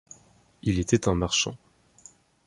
[0.63, 1.55] Il était un marchand.